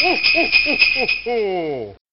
[0.00, 0.46] ほほ
[1.26, 2.09] ほほ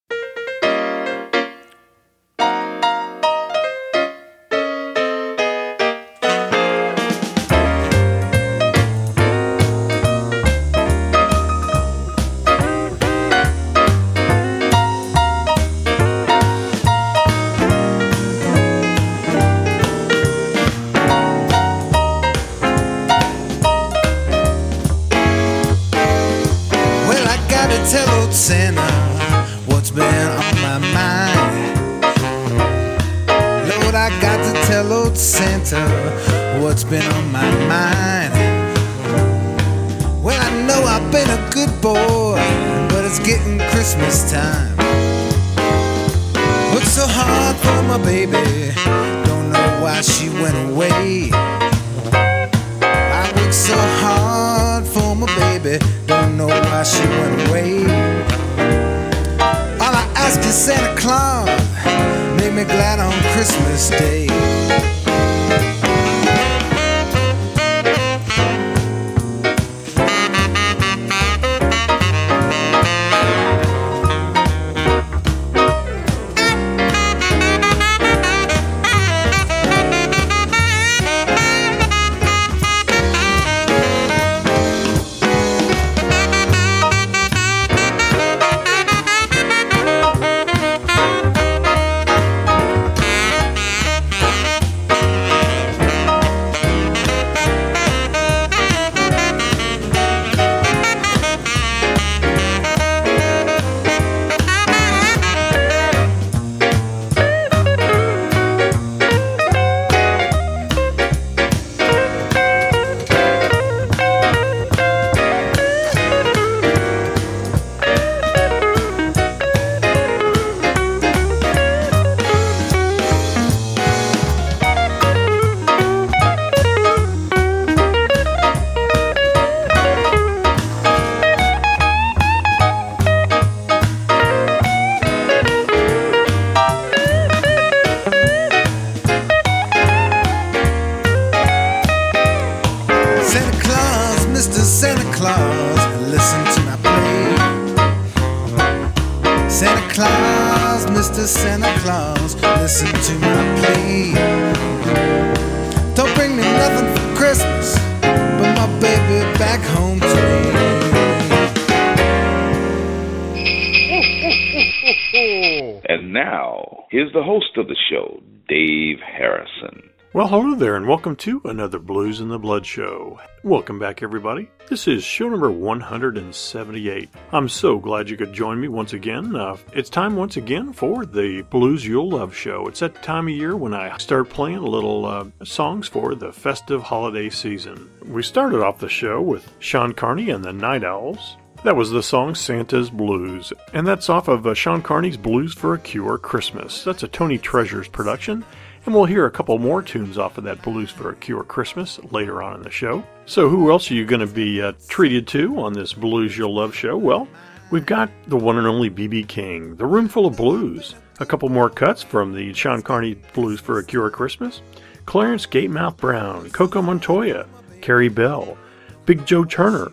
[170.87, 173.19] welcome to another Blues in the Blood show.
[173.43, 174.49] Welcome back, everybody.
[174.69, 177.09] This is show number 178.
[177.33, 179.35] I'm so glad you could join me once again.
[179.35, 182.67] Uh, it's time once again for the Blues Yule Love show.
[182.67, 186.83] It's that time of year when I start playing little uh, songs for the festive
[186.83, 187.89] holiday season.
[188.05, 191.35] We started off the show with Sean Carney and the Night Owls.
[191.65, 195.73] That was the song Santa's Blues, and that's off of uh, Sean Carney's Blues for
[195.73, 196.85] a Cure Christmas.
[196.85, 198.45] That's a Tony Treasures production,
[198.87, 201.99] and we'll hear a couple more tunes off of that Blues for a Cure Christmas
[202.11, 203.03] later on in the show.
[203.25, 206.55] So, who else are you going to be uh, treated to on this Blues Yule
[206.55, 206.97] Love show?
[206.97, 207.27] Well,
[207.69, 209.23] we've got the one and only B.B.
[209.23, 213.77] King, The Roomful of Blues, a couple more cuts from the Sean Carney Blues for
[213.77, 214.61] a Cure Christmas,
[215.05, 217.45] Clarence Gatemouth Brown, Coco Montoya,
[217.81, 218.57] Carey Bell,
[219.05, 219.91] Big Joe Turner,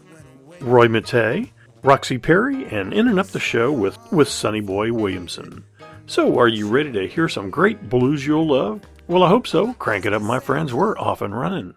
[0.60, 1.50] Roy Mattei,
[1.82, 5.64] Roxy Perry, and in and up the show with, with Sonny Boy Williamson.
[6.06, 8.82] So, are you ready to hear some great blues you'll love?
[9.08, 9.72] Well, I hope so.
[9.74, 10.74] Crank it up, my friends.
[10.74, 11.74] We're off and running.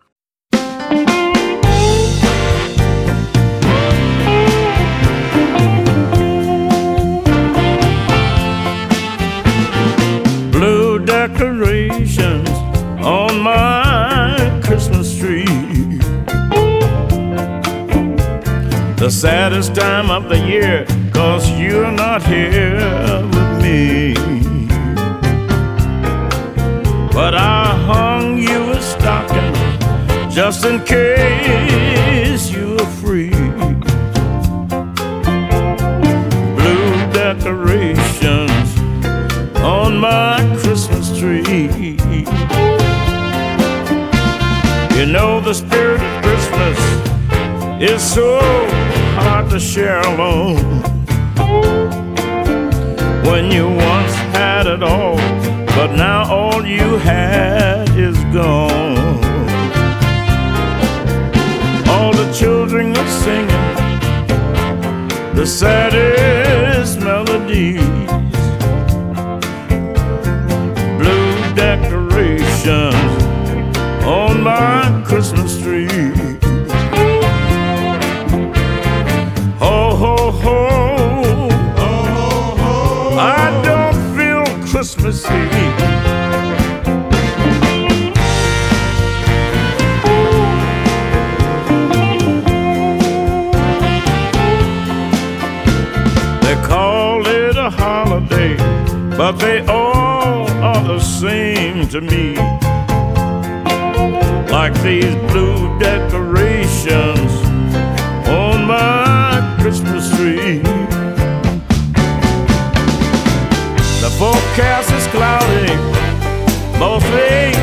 [10.57, 12.49] blue decorations
[13.05, 15.45] on my Christmas tree.
[18.95, 23.56] The saddest time of the year, cause you're not here with me.
[27.13, 29.53] But I hung you a stocking
[30.29, 33.31] just in case you were free.
[36.55, 38.69] Blue decorations
[39.57, 41.97] on my Christmas tree.
[44.97, 46.77] You know the spirit of Christmas
[47.81, 48.39] is so
[49.19, 51.76] hard to share alone.
[53.29, 55.17] When you once had it all,
[55.75, 59.19] but now all you had is gone.
[61.89, 63.67] All the children are singing
[65.35, 67.81] the saddest melodies.
[70.97, 73.23] Blue decorations
[74.05, 76.46] on my Christmas tree.
[101.07, 102.35] Same to me.
[104.51, 107.31] Like these blue decorations
[108.27, 110.59] on my Christmas tree.
[114.03, 115.73] The forecast is cloudy,
[116.77, 117.53] mostly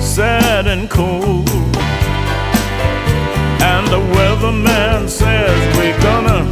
[0.00, 1.48] sad and cold.
[3.70, 6.42] And the weatherman says we're gonna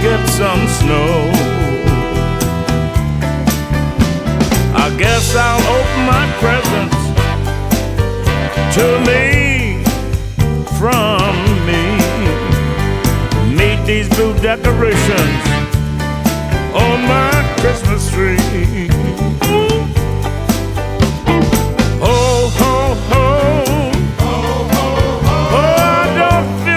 [0.00, 1.75] get some snow.
[4.98, 6.96] Guess I'll open my presents
[8.76, 9.84] to me
[10.78, 11.82] from me.
[13.54, 15.44] Meet these blue decorations
[16.74, 18.88] on my Christmas tree.
[22.00, 23.90] Ho, ho, ho.
[25.52, 26.76] Oh, I don't feel.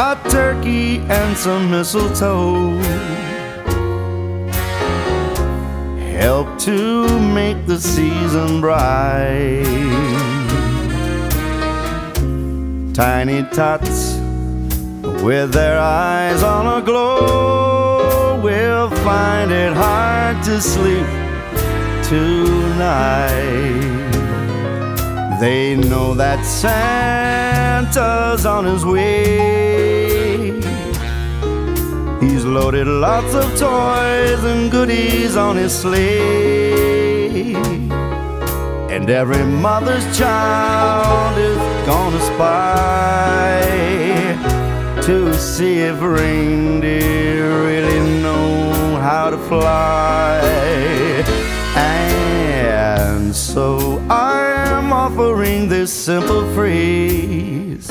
[0.00, 2.70] a turkey and some mistletoe
[6.20, 9.64] help to make the season bright.
[12.94, 14.14] Tiny tots
[15.24, 21.06] with their eyes on a glow will find it hard to sleep
[22.04, 23.32] tonight.
[25.40, 29.77] They know that Santa's on his way.
[32.38, 37.56] He's loaded lots of toys and goodies on his sleigh.
[38.94, 43.60] And every mother's child is gonna spy
[45.02, 50.40] to see if reindeer really know how to fly.
[51.74, 57.90] And so I'm offering this simple phrase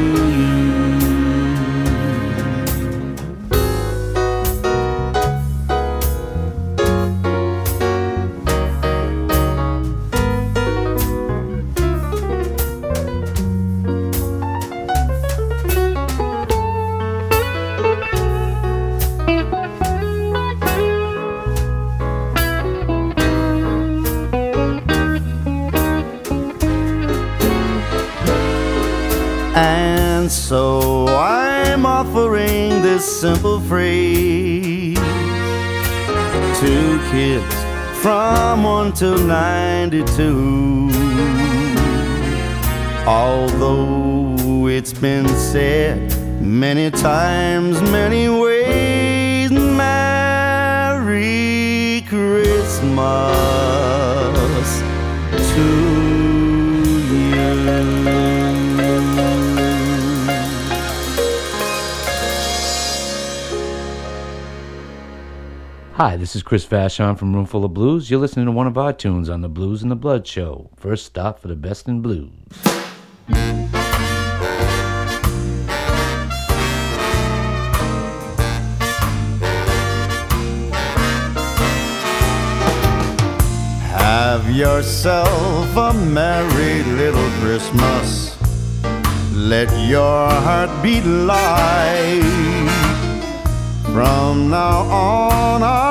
[30.31, 34.97] So I'm offering this simple phrase
[36.61, 37.55] to kids
[38.01, 40.89] from 1 to 92.
[43.05, 50.95] Although it's been said many times, many ways, Merry
[52.07, 53.80] Christmas
[66.03, 68.09] Hi, this is Chris Vachon from Roomful of Blues.
[68.09, 70.71] You're listening to one of our tunes on the Blues and the Blood Show.
[70.75, 72.31] First stop for the best in blues.
[83.93, 88.35] Have yourself a merry little Christmas.
[89.35, 92.71] Let your heart beat light.
[93.93, 95.90] From now on, our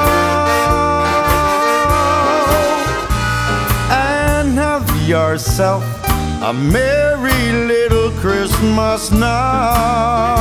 [5.11, 5.83] yourself
[6.41, 10.31] a merry little Christmas now.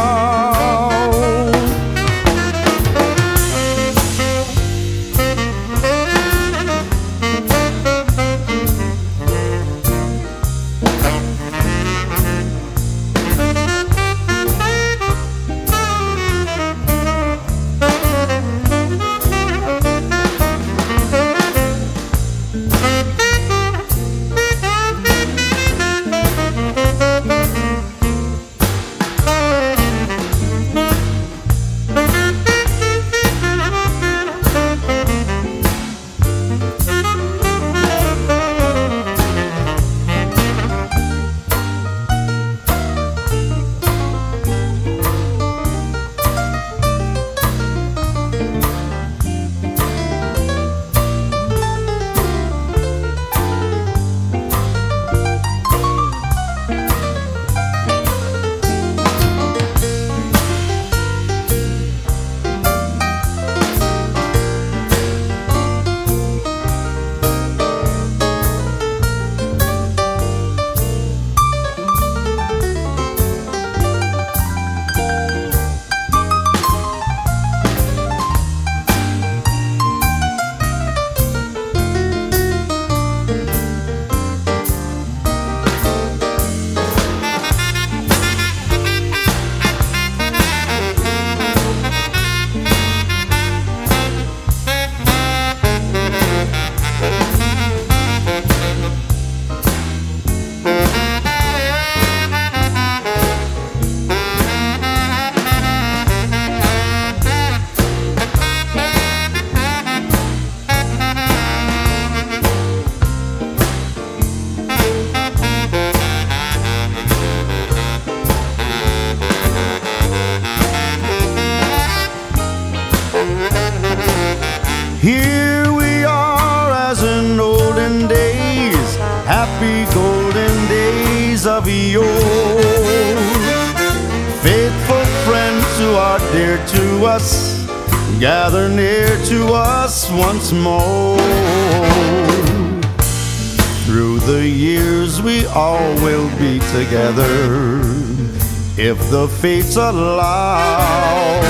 [149.41, 151.41] Fates allow.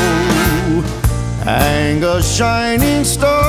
[1.42, 3.39] Hang a shining star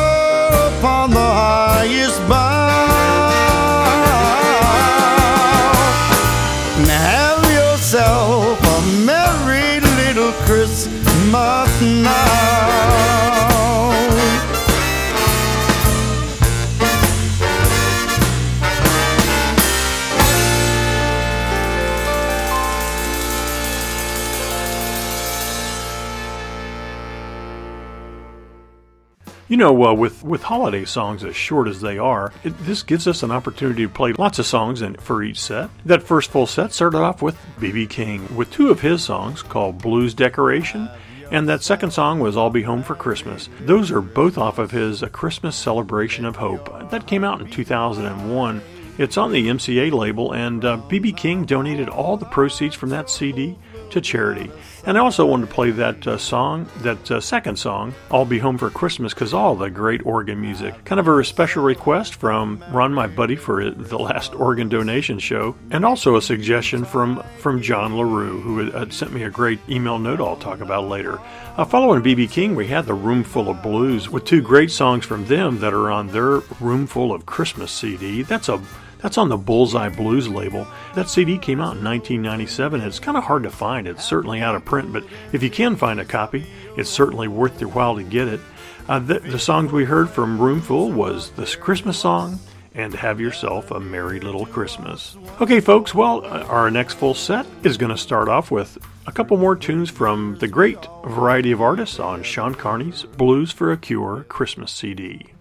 [29.62, 33.24] know, uh, with with holiday songs as short as they are, it, this gives us
[33.24, 35.69] an opportunity to play lots of songs in, for each set.
[35.86, 37.88] That first full set started off with B.B.
[37.88, 40.89] King with two of his songs called Blues Decoration,
[41.32, 43.50] and that second song was I'll Be Home for Christmas.
[43.62, 46.91] Those are both off of his A Christmas Celebration of Hope.
[46.91, 48.62] That came out in 2001.
[48.97, 51.13] It's on the MCA label, and B.B.
[51.13, 53.58] King donated all the proceeds from that CD
[53.91, 54.52] to charity.
[54.84, 58.39] And I also wanted to play that uh, song, that uh, second song, I'll Be
[58.39, 60.84] Home for Christmas, because all the great organ music.
[60.86, 65.56] Kind of a special request from Ron, my buddy, for the last organ donation show,
[65.70, 70.00] and also a suggestion from, from John LaRue, who had, sent me a great email
[70.00, 71.20] note I'll talk about later.
[71.58, 72.28] Uh, following B.B.
[72.28, 75.91] King, we had the Roomful of Blues with two great songs from them that are
[75.91, 78.24] on their Roomful of Christmas CD.
[78.24, 78.62] That's a
[79.01, 80.67] that's on the Bullseye Blues label.
[80.95, 82.81] That CD came out in 1997.
[82.81, 83.87] and It's kind of hard to find.
[83.87, 86.45] It's certainly out of print, but if you can find a copy,
[86.77, 88.39] it's certainly worth your while to get it.
[88.87, 92.39] Uh, the, the songs we heard from Roomful was this Christmas song
[92.73, 95.17] and Have Yourself a Merry Little Christmas.
[95.39, 99.11] Okay, folks, well, uh, our next full set is going to start off with a
[99.11, 103.77] couple more tunes from the great variety of artists on Sean Carney's Blues for a
[103.77, 105.33] Cure Christmas CD.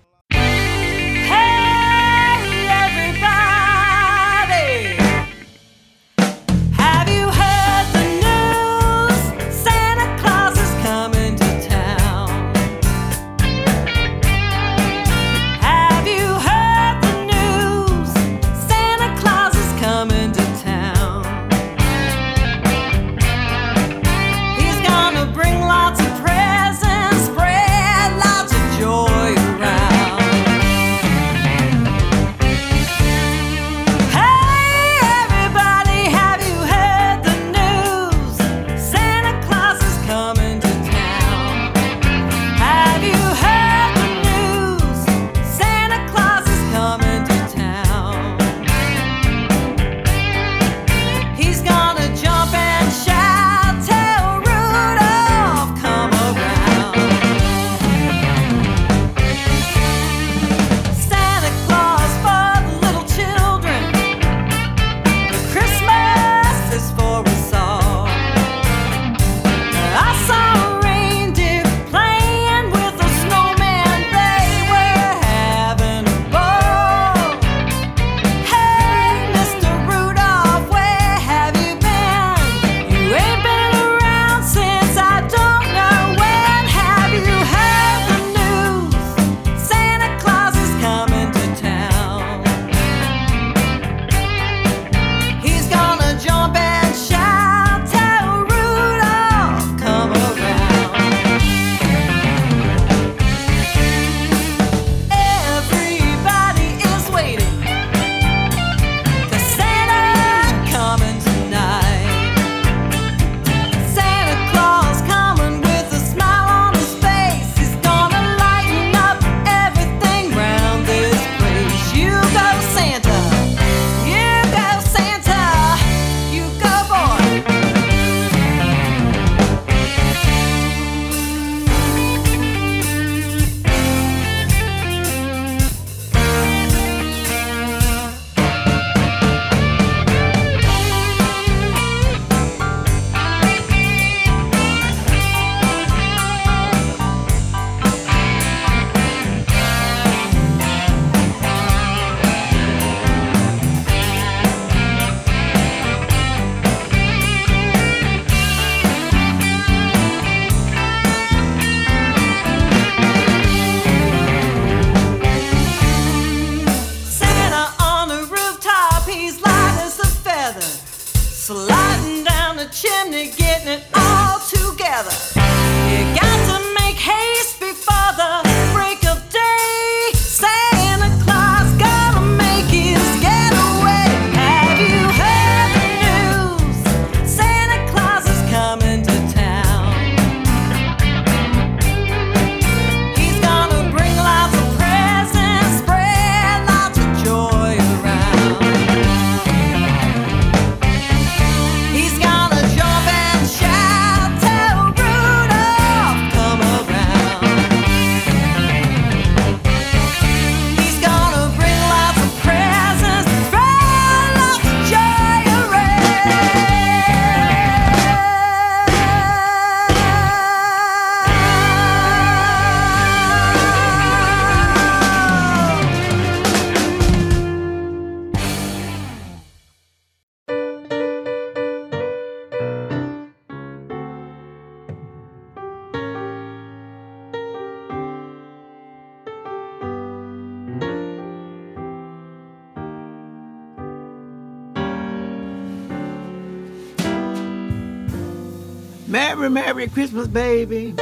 [249.41, 250.95] Merry, Merry Christmas, baby.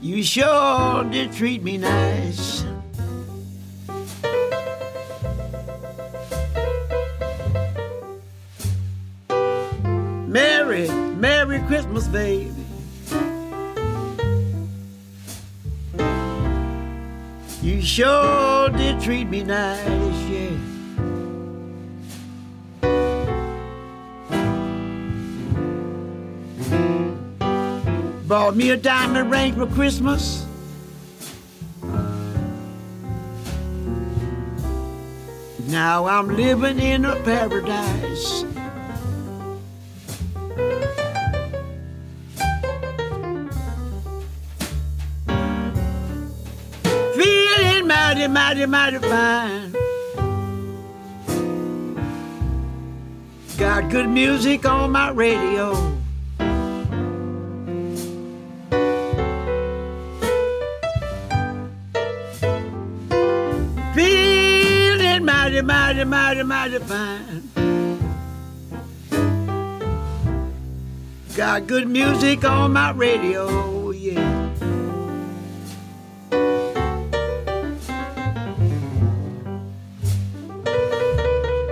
[0.00, 2.64] You sure did treat me nice.
[10.26, 12.64] Merry, Merry Christmas, baby.
[17.60, 20.03] You sure did treat me nice,
[28.54, 30.46] Bought me a diamond ring for Christmas.
[35.66, 38.44] Now I'm living in a paradise.
[47.16, 49.72] Feeling mighty, mighty, mighty fine.
[53.58, 55.93] Got good music on my radio.
[66.42, 67.48] Mighty, mighty, fine.
[71.36, 74.50] Got good music on my radio, yeah.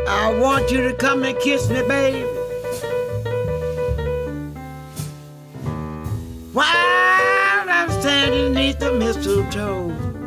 [0.09, 2.23] I want you to come and kiss me, baby.
[6.53, 10.22] While I'm standing beneath the mistletoe.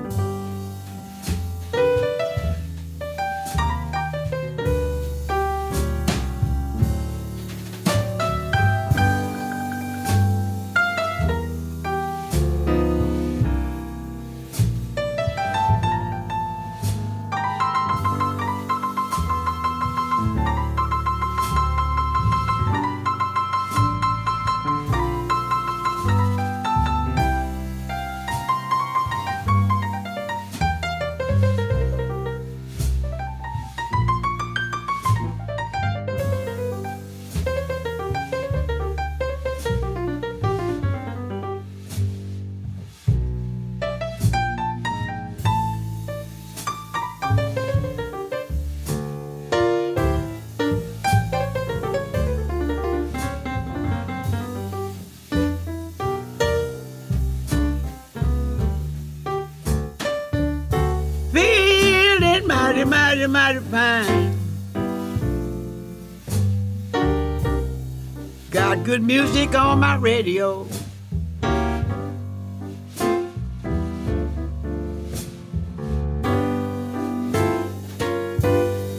[68.86, 70.63] Good music on my radio.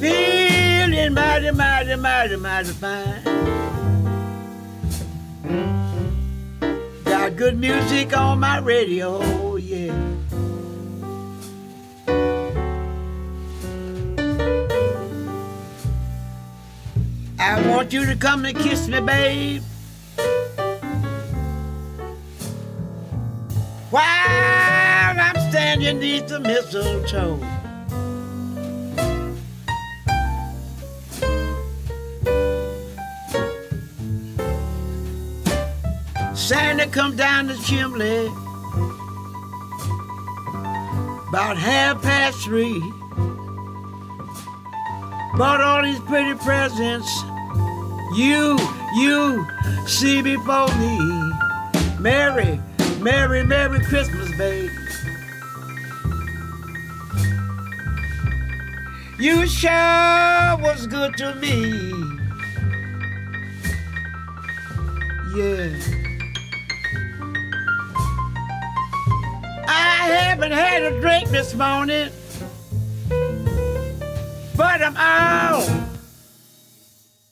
[0.00, 3.22] Feeling mighty, mighty, mighty, mighty fine.
[7.04, 9.94] Got good music on my radio, yeah.
[17.38, 19.62] I want you to come and kiss me, babe.
[25.86, 27.38] Beneath the mistletoe.
[36.34, 38.26] Santa come down the chimney
[41.28, 42.80] about half past three.
[45.38, 47.22] Bought all these pretty presents.
[48.16, 48.58] You,
[48.96, 49.46] you
[49.86, 51.32] see before me.
[52.00, 52.60] Merry,
[52.98, 54.65] Merry, Merry Christmas, babe.
[59.18, 61.70] You sure was good to me.
[65.34, 65.70] Yeah.
[69.66, 72.10] I haven't had a drink this morning,
[74.54, 75.66] but I'm out.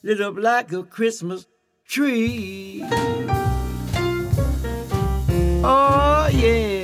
[0.03, 1.47] Lit up like a Christmas
[1.87, 2.83] tree.
[5.63, 6.84] Oh, yeah.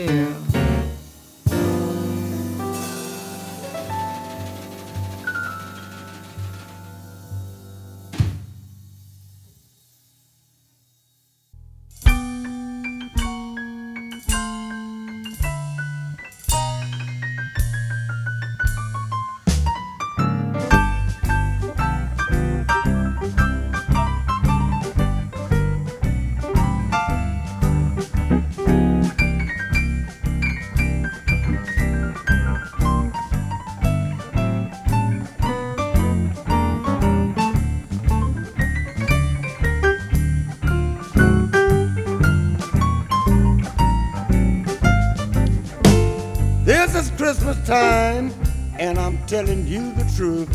[49.40, 50.50] Telling you the truth.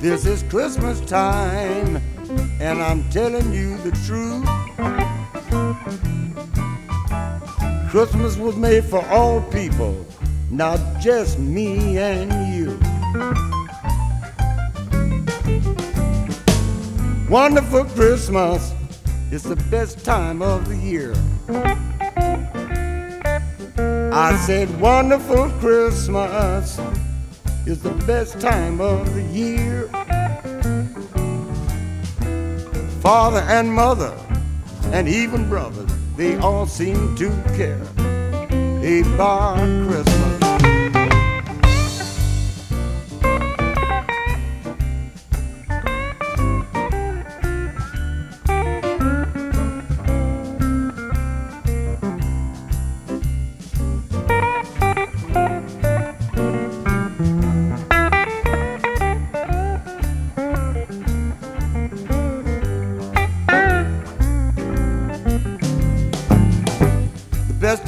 [0.00, 2.02] This is Christmas time,
[2.60, 4.44] and I'm telling you the truth.
[7.88, 10.04] Christmas was made for all people,
[10.50, 12.76] not just me and you.
[17.30, 18.74] Wonderful Christmas
[19.30, 21.14] is the best time of the year.
[24.12, 26.80] I said, Wonderful Christmas
[27.64, 29.86] is the best time of the year.
[33.00, 34.12] Father and mother,
[34.86, 37.80] and even brothers, they all seem to care
[38.82, 40.19] about Christmas.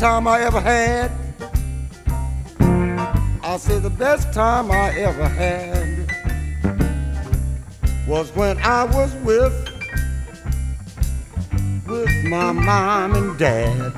[0.03, 1.13] Time I ever had.
[3.45, 6.11] I say the best time I ever had
[8.09, 9.55] was when I was with
[11.87, 13.93] with my mom and dad.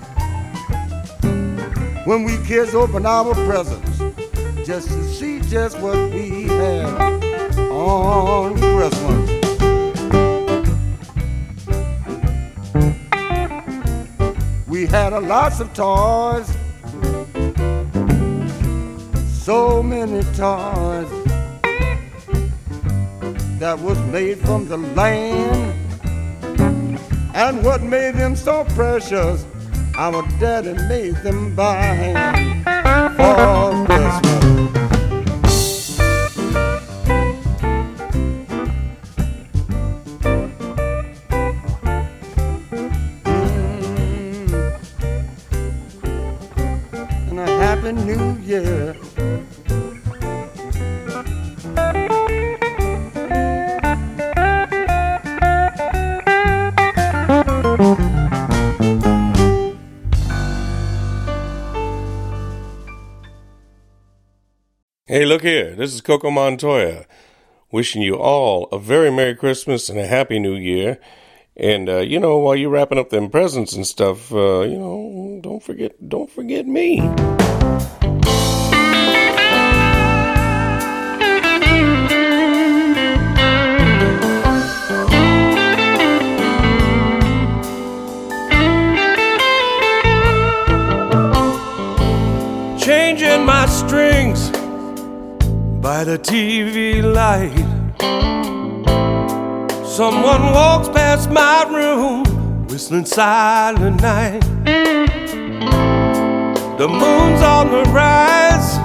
[2.04, 3.98] When we kids opened our presents
[4.66, 7.22] just to see just what we had
[7.70, 9.23] on Christmas.
[14.94, 16.46] Had a lots of toys,
[19.26, 21.10] so many toys
[23.58, 25.74] that was made from the land.
[27.34, 29.44] And what made them so precious,
[29.98, 32.14] our daddy made them by
[33.16, 33.93] for
[47.84, 48.94] happy new year.
[65.06, 65.74] Hey, look here.
[65.76, 67.06] This is Coco Montoya
[67.70, 70.98] wishing you all a very Merry Christmas and a Happy New Year.
[71.56, 75.40] And, uh, you know, while you're wrapping up them presents and stuff, uh, you know,
[75.42, 77.00] don't forget, don't forget me.
[95.84, 97.52] By the TV light.
[99.86, 102.24] Someone walks past my room,
[102.68, 104.40] whistling silent night.
[106.78, 108.78] The moon's on the rise,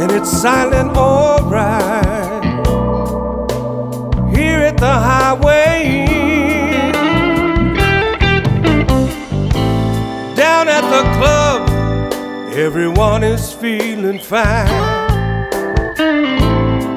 [0.00, 2.42] and it's silent alright.
[4.36, 6.06] Here at the highway,
[10.34, 11.70] down at the club,
[12.52, 14.93] everyone is feeling fine.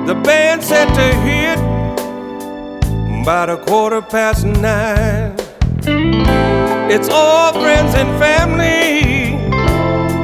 [0.08, 1.60] The band set to hit
[3.22, 5.36] about a quarter past nine.
[6.90, 9.36] It's all friends and family,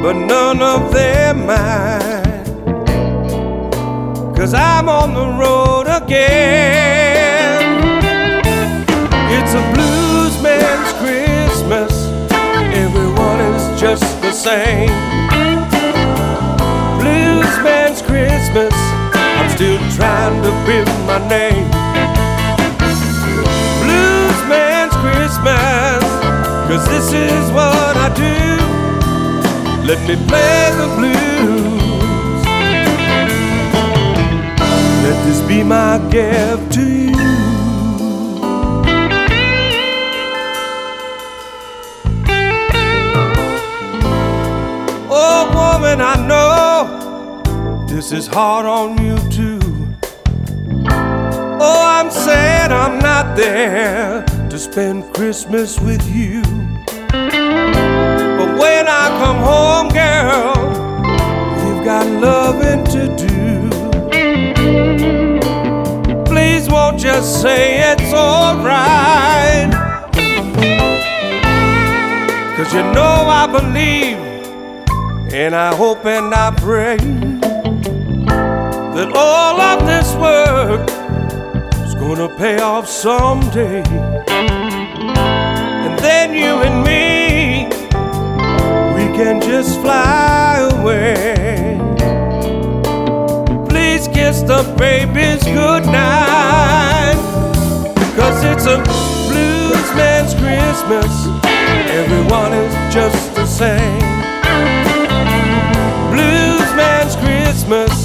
[0.02, 2.46] but none of them mine.
[4.34, 6.64] Cause I'm on the road again.
[9.36, 11.92] It's a blues man's Christmas,
[12.74, 14.88] everyone is just the same.
[17.02, 18.74] Blues man's Christmas,
[19.56, 21.70] still trying to build my name.
[23.84, 26.04] Blues man's Christmas,
[26.68, 28.40] cause this is what I do.
[29.86, 32.44] Let me play the blues.
[35.04, 37.33] Let this be my gift to you.
[47.94, 49.60] This is hard on you too.
[51.62, 56.42] Oh, I'm sad I'm not there to spend Christmas with you.
[57.12, 60.56] But when I come home, girl,
[61.64, 63.70] you've got loving to do.
[66.26, 69.72] Please won't just say it's alright.
[72.58, 74.18] Cause you know I believe
[75.32, 77.33] and I hope and I pray
[79.06, 80.88] that all of this work
[81.86, 83.84] is gonna pay off someday.
[85.86, 87.68] And then you and me,
[88.96, 91.80] we can just fly away.
[93.68, 97.18] Please kiss the babies goodnight.
[98.16, 98.78] Cause it's a
[99.28, 101.12] blues man's Christmas.
[102.00, 104.00] Everyone is just the same.
[106.14, 108.03] Blues man's Christmas.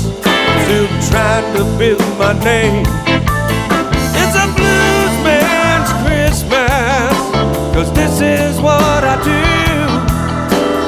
[0.69, 2.85] Still trying to build my name.
[4.21, 7.17] It's a blues man's Christmas.
[7.75, 9.45] Cause this is what I do.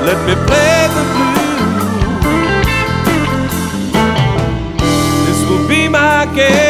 [0.05, 1.57] Let me play the blues.
[5.27, 6.70] This will be my gift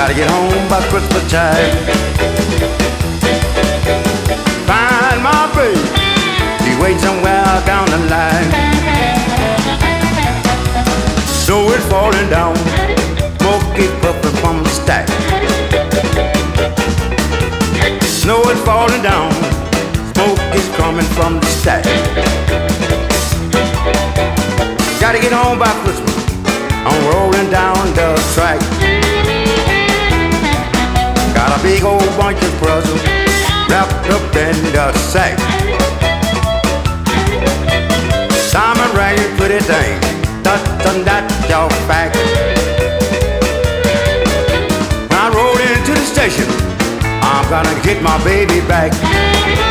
[0.00, 1.76] Gotta get home by Christmas time.
[4.64, 5.76] Find my baby.
[6.64, 8.48] She waiting somewhere down the line.
[11.44, 12.56] Snow is falling down.
[13.40, 15.06] Smoke is puffing from the stack.
[18.00, 19.30] Snow is falling down.
[20.14, 21.84] Smoke is coming from the stack.
[24.98, 26.16] Gotta get home by Christmas.
[26.88, 29.29] I'm rolling down the track.
[31.62, 33.04] Big old bunch of presents
[33.68, 35.38] wrapped up in the sack.
[38.50, 40.00] Simon Raggedy pretty thing,
[40.42, 42.16] that's and that's your fact.
[45.10, 46.48] When I roll into the station,
[47.22, 49.69] I'm gonna get my baby back.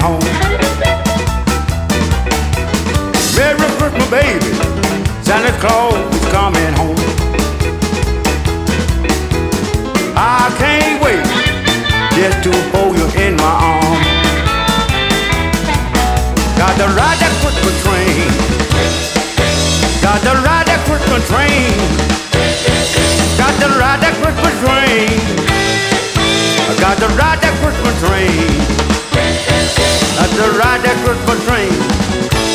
[0.00, 0.20] coming home.
[3.36, 4.50] Merry Christmas, baby.
[5.22, 6.96] Santa Claus is coming home.
[10.16, 11.24] I can't wait
[12.16, 14.06] just to hold you in my arms.
[16.56, 18.28] Got to ride that Christmas train.
[20.02, 21.72] Got to ride that Christmas train.
[23.38, 25.08] Got to ride that Christmas train.
[26.68, 28.49] I got to ride that Christmas train
[30.60, 31.72] ride that Christmas train.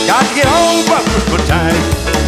[0.05, 2.24] Got to get home by Christmas time.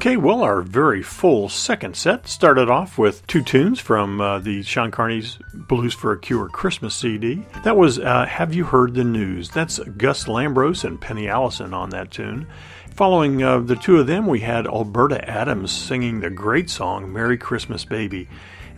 [0.00, 4.62] Okay, well, our very full second set started off with two tunes from uh, the
[4.62, 7.44] Sean Carney's Blues for a Cure Christmas CD.
[7.64, 9.50] That was uh, Have You Heard the News?
[9.50, 12.46] That's Gus Lambros and Penny Allison on that tune.
[12.94, 17.36] Following uh, the two of them, we had Alberta Adams singing the great song Merry
[17.36, 18.26] Christmas Baby.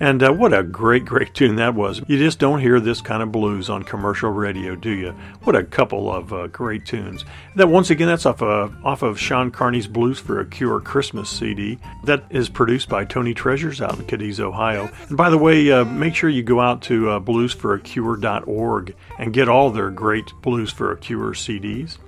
[0.03, 2.03] And uh, what a great, great tune that was.
[2.09, 5.12] You just don't hear this kind of blues on commercial radio, do you?
[5.44, 7.24] What a couple of uh, great tunes.
[7.55, 11.30] That once again, that's off, uh, off of Sean Carney's Blues for a Cure Christmas
[11.30, 11.78] CD.
[12.03, 14.90] That is produced by Tony Treasures out in Cadiz, Ohio.
[15.07, 19.48] And by the way, uh, make sure you go out to uh, bluesforacure.org and get
[19.48, 21.98] all their great Blues for a Cure CDs.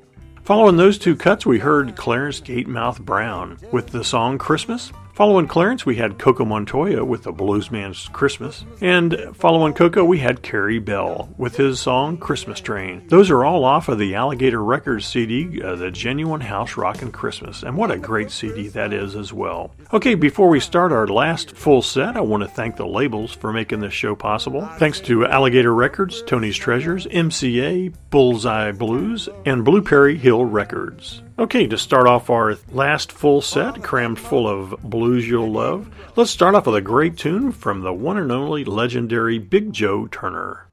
[0.42, 4.90] Following those two cuts, we heard Clarence Gatemouth Brown with the song Christmas.
[5.14, 8.64] Following Clarence, we had Coco Montoya with the Bluesman's Christmas.
[8.80, 13.06] And following Coco, we had Carey Bell with his song Christmas Train.
[13.06, 17.62] Those are all off of the Alligator Records CD, uh, The Genuine House Rockin' Christmas.
[17.62, 19.70] And what a great CD that is as well.
[19.92, 23.52] Okay, before we start our last full set, I want to thank the labels for
[23.52, 24.66] making this show possible.
[24.78, 31.22] Thanks to Alligator Records, Tony's Treasures, MCA, Bullseye Blues, and Blueberry Hill Records.
[31.36, 36.30] Okay, to start off our last full set, crammed full of blues you'll love, let's
[36.30, 40.68] start off with a great tune from the one and only legendary Big Joe Turner.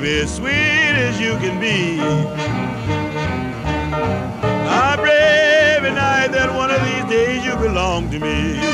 [0.00, 2.00] Baby, sweet as you can be.
[4.40, 8.67] I pray every night that one of these days you belong to me.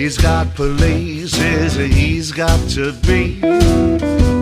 [0.00, 3.38] He's got places he's got to be.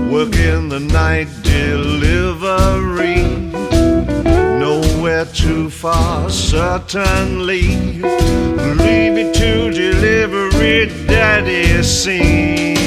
[0.09, 3.25] working the night delivery.
[4.61, 7.75] Nowhere too far, certainly.
[8.85, 11.83] Leave it to delivery, daddy.
[11.83, 12.78] Sing.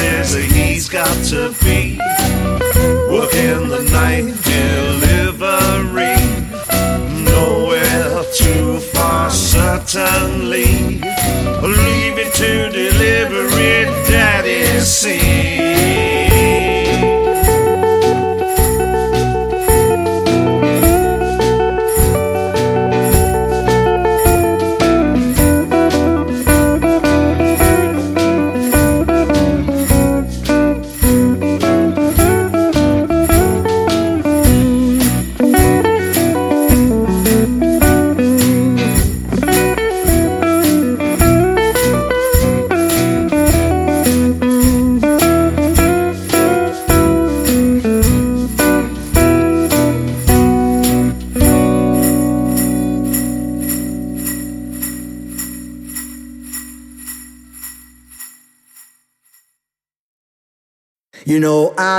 [0.00, 1.98] says he's got to be
[3.12, 4.24] working the night
[4.56, 6.16] delivery.
[7.22, 11.00] Nowhere too far, certainly.
[11.76, 14.80] Leave it to delivery, Daddy.
[14.80, 15.39] See.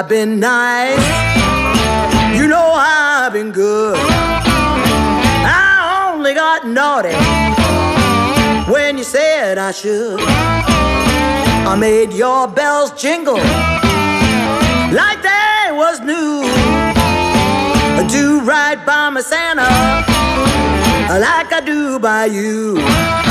[0.02, 0.97] I've been nice.
[2.36, 3.95] You know I've been good.
[3.99, 7.14] I only got naughty
[8.72, 10.20] when you said I should.
[10.20, 13.38] I made your bells jingle
[14.91, 16.49] like they was new.
[18.10, 19.70] Do right by my Santa
[21.22, 23.30] like I do by you.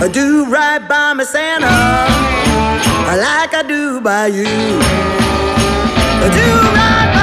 [0.00, 1.66] I do right by my Santa,
[3.16, 4.46] like I do by you.
[4.46, 6.46] I do
[6.78, 7.17] right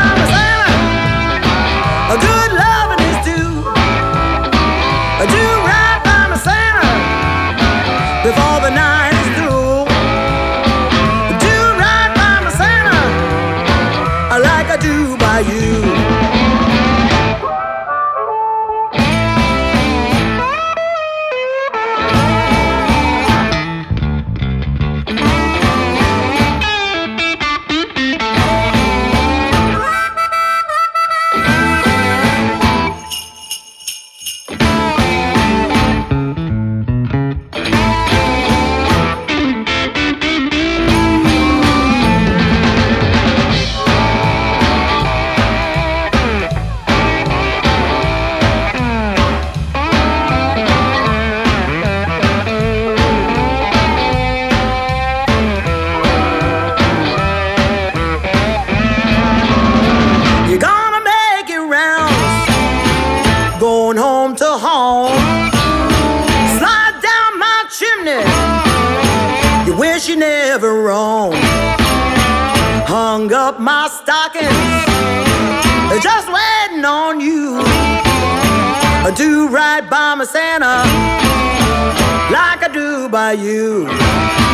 [83.26, 84.45] by you.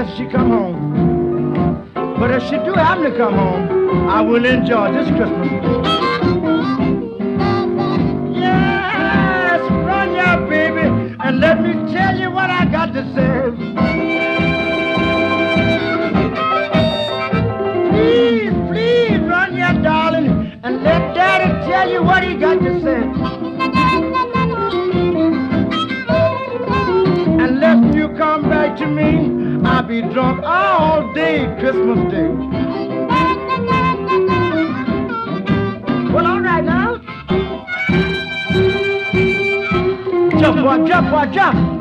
[0.00, 1.92] unless she come home.
[2.18, 5.48] But if she do happen to come home, I will enjoy this Christmas.
[8.34, 13.50] Yes, run ya, baby, and let me tell you what I got to say.
[17.90, 23.02] Please, please run ya, darling, and let daddy tell you what he got to say.
[27.44, 29.29] Unless you come back to me
[29.90, 32.28] be drunk all day Christmas Day.
[36.12, 36.98] Well, all right now.
[40.38, 41.79] Jump, boy, jump, boy, jump.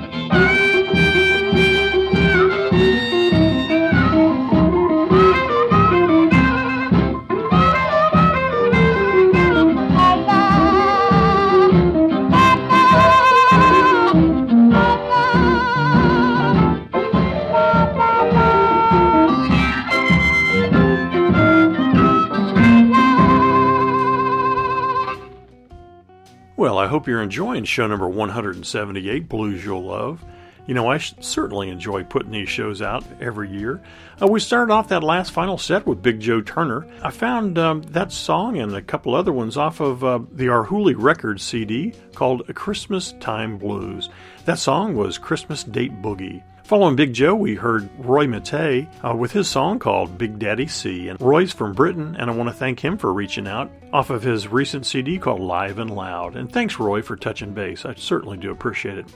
[27.00, 30.22] Hope you're enjoying show number 178, Blues Yule Love.
[30.68, 33.82] You know, I certainly enjoy putting these shows out every year.
[34.22, 36.86] Uh, we started off that last final set with Big Joe Turner.
[37.02, 40.93] I found um, that song and a couple other ones off of uh, the Arhoolie
[40.97, 44.10] Records CD called Christmas Time Blues.
[44.43, 46.43] That song was Christmas Date Boogie.
[46.70, 51.07] Following Big Joe, we heard Roy Mattei uh, with his song called Big Daddy C.
[51.07, 54.22] And Roy's from Britain, and I want to thank him for reaching out off of
[54.22, 56.36] his recent CD called Live and Loud.
[56.36, 57.86] And thanks, Roy, for touching base.
[57.86, 59.07] I certainly do appreciate it.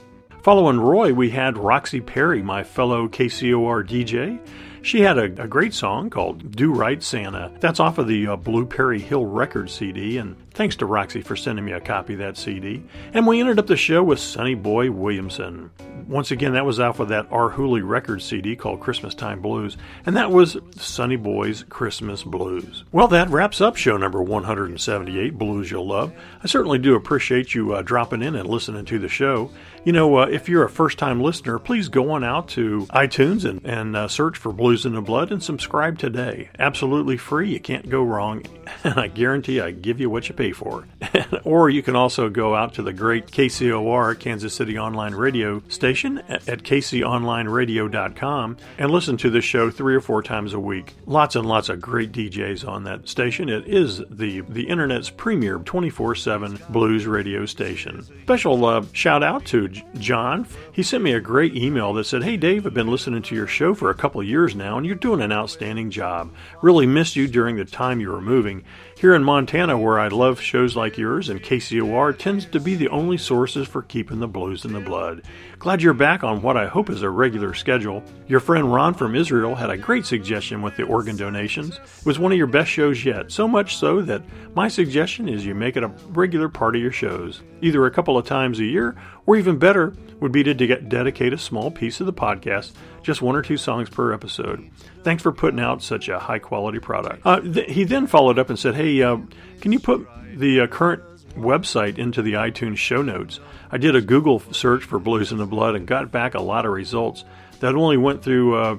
[0.42, 4.40] Following Roy, we had Roxy Perry, my fellow KCOR DJ.
[4.84, 7.50] She had a, a, great song called Do Right Santa.
[7.58, 11.64] That's off of the uh, Blueberry Hill Record CD, and thanks to Roxy for sending
[11.64, 12.84] me a copy of that CD.
[13.14, 15.70] And we ended up the show with Sonny Boy Williamson.
[16.06, 20.18] Once again, that was off of that Arhoolie Record CD called Christmas Time Blues, and
[20.18, 22.84] that was Sonny Boy's Christmas Blues.
[22.92, 26.12] Well, that wraps up show number 178, Blues Yule Love.
[26.42, 29.50] I certainly do appreciate you uh, dropping in and listening to the show.
[29.84, 33.44] You know, uh, if you're a first time listener, please go on out to iTunes
[33.44, 36.48] and, and uh, search for Blues in the Blood and subscribe today.
[36.58, 37.52] Absolutely free.
[37.52, 38.44] You can't go wrong.
[38.82, 40.86] And I guarantee I give you what you pay for.
[41.44, 46.18] or you can also go out to the great KCOR, Kansas City Online Radio station
[46.28, 50.94] at, kconlineradio.com and listen to the show three or four times a week.
[51.06, 53.48] Lots and lots of great DJs on that station.
[53.48, 58.02] It is the, the internet's premier 24 7 blues radio station.
[58.22, 60.46] Special uh, shout out to John.
[60.72, 63.46] He sent me a great email that said, Hey Dave, I've been listening to your
[63.46, 66.32] show for a couple years now, and you're doing an outstanding job.
[66.62, 68.64] Really missed you during the time you were moving.
[68.98, 72.88] Here in Montana, where I love shows like yours, and KCOR tends to be the
[72.88, 75.22] only sources for keeping the blues in the blood.
[75.64, 78.02] Glad you're back on what I hope is a regular schedule.
[78.26, 81.78] Your friend Ron from Israel had a great suggestion with the organ donations.
[81.78, 84.22] It was one of your best shows yet, so much so that
[84.54, 88.18] my suggestion is you make it a regular part of your shows, either a couple
[88.18, 88.94] of times a year,
[89.24, 93.22] or even better would be to de- dedicate a small piece of the podcast, just
[93.22, 94.70] one or two songs per episode.
[95.02, 97.22] Thanks for putting out such a high quality product.
[97.24, 99.16] Uh, th- he then followed up and said, Hey, uh,
[99.62, 100.06] can you put
[100.36, 101.02] the uh, current
[101.36, 103.40] website into the iTunes show notes?
[103.74, 106.64] I did a Google search for Blues in the Blood and got back a lot
[106.64, 107.24] of results
[107.58, 108.78] that only went through uh,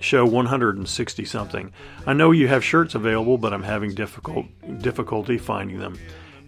[0.00, 1.72] show 160 something.
[2.08, 4.46] I know you have shirts available, but I'm having difficult
[4.80, 5.96] difficulty finding them.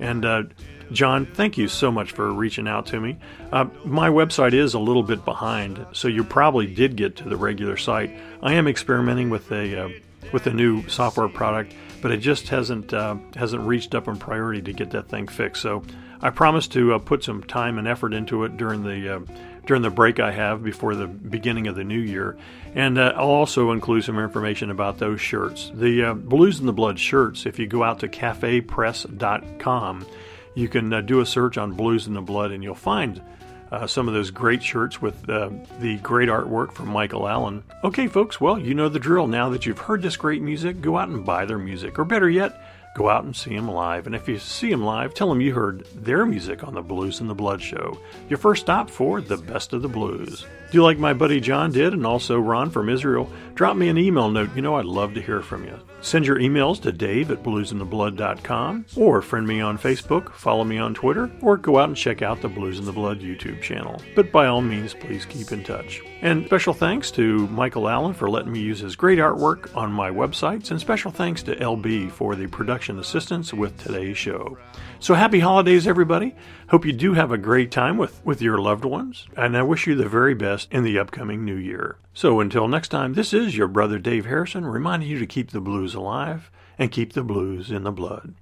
[0.01, 0.43] And uh,
[0.91, 3.17] John, thank you so much for reaching out to me.
[3.53, 7.37] Uh, my website is a little bit behind, so you probably did get to the
[7.37, 8.11] regular site.
[8.43, 9.89] I am experimenting with a uh,
[10.33, 14.63] with a new software product, but it just hasn't uh, hasn't reached up in priority
[14.63, 15.63] to get that thing fixed.
[15.63, 15.83] So
[16.21, 19.21] I promise to uh, put some time and effort into it during the uh,
[19.67, 22.39] during the break I have before the beginning of the new year.
[22.75, 25.71] And uh, I'll also include some information about those shirts.
[25.75, 30.07] The uh, Blues in the Blood shirts, if you go out to cafepress.com,
[30.55, 33.23] you can uh, do a search on Blues in the Blood and you'll find
[33.71, 35.51] uh, some of those great shirts with uh,
[35.81, 37.63] the great artwork from Michael Allen.
[37.85, 39.27] Okay, folks, well, you know the drill.
[39.27, 41.99] Now that you've heard this great music, go out and buy their music.
[41.99, 42.61] Or better yet,
[42.95, 44.07] go out and see them live.
[44.07, 47.21] And if you see them live, tell them you heard their music on the Blues
[47.21, 47.99] and the Blood show.
[48.29, 50.47] Your first stop for the best of the blues.
[50.73, 54.29] Do like my buddy John did, and also Ron from Israel, drop me an email
[54.29, 54.55] note.
[54.57, 55.79] You know I'd love to hear from you.
[56.01, 60.95] Send your emails to dave at bluesintheblood.com, or friend me on Facebook, follow me on
[60.95, 64.01] Twitter, or go out and check out the Blues in the Blood YouTube channel.
[64.15, 66.01] But by all means, please keep in touch.
[66.21, 70.11] And special thanks to Michael Allen for letting me use his great artwork on my
[70.11, 74.57] websites, and special thanks to LB for the production assistance with today's show.
[75.01, 76.35] So happy holidays, everybody.
[76.71, 79.87] Hope you do have a great time with, with your loved ones, and I wish
[79.87, 81.99] you the very best in the upcoming new year.
[82.13, 85.61] So until next time, this is your brother Dave Harrison reminding you to keep the
[85.61, 88.35] blues alive and keep the blues in the blood.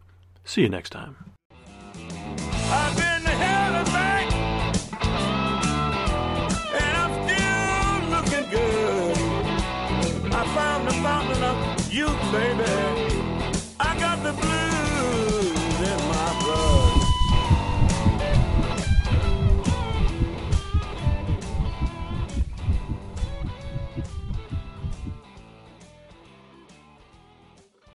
[0.44, 1.16] See you next time.